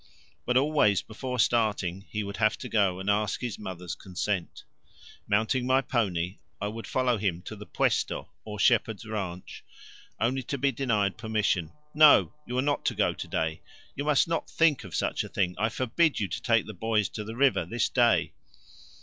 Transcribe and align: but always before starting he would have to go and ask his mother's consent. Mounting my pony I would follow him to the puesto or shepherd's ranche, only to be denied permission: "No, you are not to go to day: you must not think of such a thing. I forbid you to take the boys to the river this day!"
but 0.47 0.57
always 0.57 1.03
before 1.03 1.37
starting 1.37 2.05
he 2.09 2.23
would 2.23 2.37
have 2.37 2.57
to 2.57 2.67
go 2.67 2.99
and 2.99 3.07
ask 3.07 3.39
his 3.41 3.59
mother's 3.59 3.93
consent. 3.93 4.63
Mounting 5.27 5.67
my 5.67 5.79
pony 5.79 6.39
I 6.59 6.69
would 6.69 6.87
follow 6.87 7.17
him 7.19 7.43
to 7.43 7.55
the 7.55 7.67
puesto 7.67 8.27
or 8.43 8.57
shepherd's 8.57 9.05
ranche, 9.05 9.63
only 10.19 10.41
to 10.41 10.57
be 10.57 10.71
denied 10.71 11.19
permission: 11.19 11.71
"No, 11.93 12.33
you 12.47 12.57
are 12.57 12.63
not 12.63 12.83
to 12.85 12.95
go 12.95 13.13
to 13.13 13.27
day: 13.27 13.61
you 13.93 14.03
must 14.03 14.27
not 14.27 14.49
think 14.49 14.83
of 14.83 14.95
such 14.95 15.23
a 15.23 15.29
thing. 15.29 15.53
I 15.59 15.69
forbid 15.69 16.19
you 16.19 16.27
to 16.29 16.41
take 16.41 16.65
the 16.65 16.73
boys 16.73 17.07
to 17.09 17.23
the 17.23 17.35
river 17.35 17.63
this 17.65 17.87
day!" 17.87 18.33